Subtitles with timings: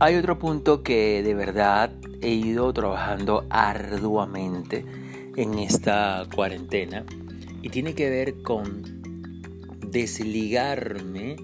[0.00, 1.90] Hay otro punto que de verdad
[2.22, 4.84] he ido trabajando arduamente
[5.34, 7.04] en esta cuarentena
[7.62, 8.84] y tiene que ver con
[9.90, 11.34] desligarme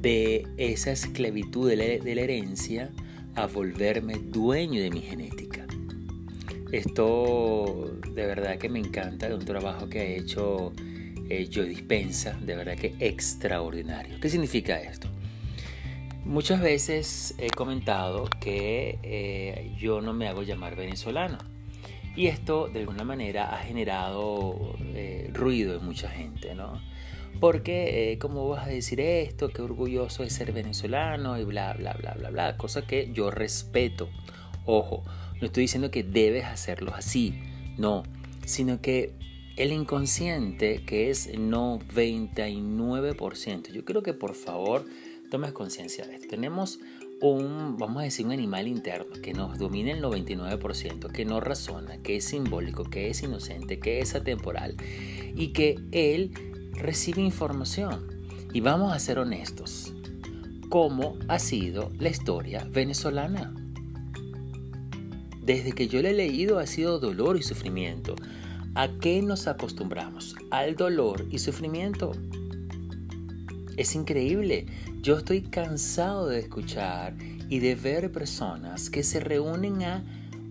[0.00, 2.90] de esa esclavitud de la, herencia
[3.34, 5.66] a volverme dueño de mi genética.
[6.72, 10.72] Esto de verdad que me encanta, de un trabajo que ha hecho
[11.28, 14.18] eh, Joe Dispensa, de verdad que extraordinario.
[14.20, 15.10] ¿Qué significa esto?
[16.28, 21.38] Muchas veces he comentado que eh, yo no me hago llamar venezolano.
[22.16, 26.82] Y esto de alguna manera ha generado eh, ruido en mucha gente, ¿no?
[27.40, 29.48] Porque, eh, ¿cómo vas a decir esto?
[29.48, 32.58] Qué orgulloso de ser venezolano y bla, bla, bla, bla, bla.
[32.58, 34.10] Cosa que yo respeto.
[34.66, 35.04] Ojo,
[35.40, 37.40] no estoy diciendo que debes hacerlo así,
[37.78, 38.02] no.
[38.44, 39.14] Sino que
[39.56, 44.84] el inconsciente, que es 99%, yo creo que por favor
[45.30, 46.28] tomes conciencia de esto.
[46.28, 46.80] Tenemos
[47.20, 51.98] un, vamos a decir, un animal interno que nos domina el 99%, que no razona,
[51.98, 54.76] que es simbólico, que es inocente, que es atemporal
[55.34, 56.32] y que él
[56.72, 58.06] recibe información.
[58.52, 59.92] Y vamos a ser honestos,
[60.68, 63.54] ¿cómo ha sido la historia venezolana?
[65.42, 68.16] Desde que yo le he leído ha sido dolor y sufrimiento.
[68.74, 70.36] ¿A qué nos acostumbramos?
[70.50, 72.12] Al dolor y sufrimiento.
[73.78, 74.66] Es increíble.
[75.02, 77.14] Yo estoy cansado de escuchar
[77.48, 80.02] y de ver personas que se reúnen a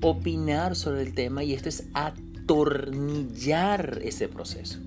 [0.02, 4.80] opinar sobre el tema y esto es atornillar ese proceso.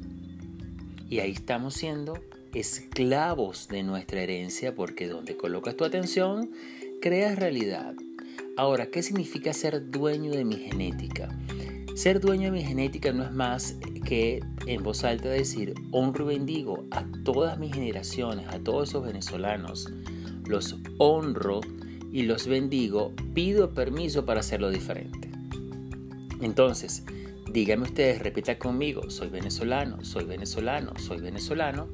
[1.10, 2.14] Y ahí estamos siendo
[2.54, 6.50] esclavos de nuestra herencia porque donde colocas tu atención,
[7.02, 7.94] creas realidad.
[8.56, 11.28] Ahora, ¿qué significa ser dueño de mi genética?
[11.94, 16.36] Ser dueño de mi genética no es más que en voz alta decir, honro y
[16.36, 19.92] bendigo a todas mis generaciones, a todos esos venezolanos,
[20.46, 21.60] los honro
[22.12, 25.30] y los bendigo, pido permiso para hacerlo diferente.
[26.40, 27.04] Entonces,
[27.52, 31.88] díganme ustedes, repita conmigo, soy venezolano, soy venezolano, soy venezolano,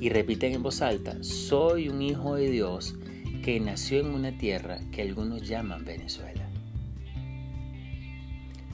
[0.00, 2.96] y repiten en voz alta, soy un hijo de Dios
[3.44, 6.49] que nació en una tierra que algunos llaman Venezuela.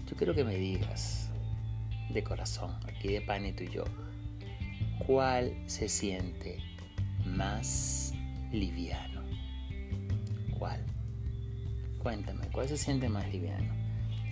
[0.06, 1.30] Yo quiero que me digas,
[2.10, 3.84] de corazón, aquí de Panito y yo,
[5.04, 6.58] ¿cuál se siente
[7.24, 8.14] más
[8.52, 9.22] liviano?
[10.58, 10.84] ¿Cuál?
[11.98, 13.74] Cuéntame, ¿cuál se siente más liviano?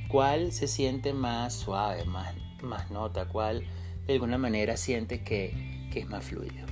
[0.08, 3.26] ¿Cuál se siente más suave, más, más nota?
[3.26, 3.64] ¿Cuál
[4.06, 6.66] de alguna manera siente que, que es más fluido?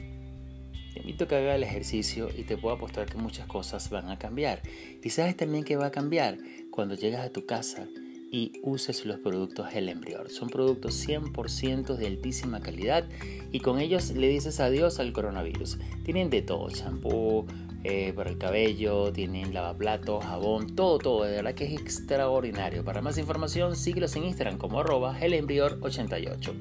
[0.95, 4.11] Te invito a que haga el ejercicio y te puedo apostar que muchas cosas van
[4.11, 4.63] a cambiar.
[5.03, 6.39] Y sabes también que va a cambiar
[6.71, 7.89] cuando llegas a tu casa
[8.33, 10.31] y uses los productos El Embrior.
[10.31, 13.05] Son productos 100% de altísima calidad
[13.53, 15.79] y con ellos le dices adiós al coronavirus.
[16.03, 17.47] Tienen de todo, champú
[17.85, 22.83] eh, para el cabello, tienen lavaplatos, jabón, todo, todo, de verdad que es extraordinario.
[22.85, 26.55] Para más información, síguelos en Instagram como arroba 88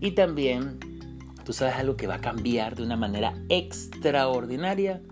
[0.00, 0.78] Y también,
[1.44, 5.02] tú sabes algo que va a cambiar de una manera extraordinaria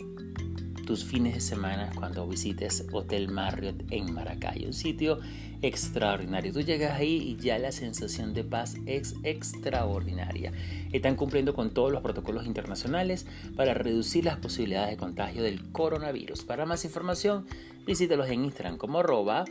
[0.90, 5.20] tus fines de semana cuando visites Hotel Marriott en Maracay, un sitio
[5.62, 6.52] extraordinario.
[6.52, 10.50] Tú llegas ahí y ya la sensación de paz es extraordinaria.
[10.90, 13.24] Están cumpliendo con todos los protocolos internacionales
[13.54, 16.42] para reducir las posibilidades de contagio del coronavirus.
[16.42, 17.46] Para más información,
[17.86, 19.44] visítalos en Instagram como arroba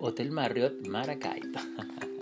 [0.00, 1.40] Hotel Marriott Maracay.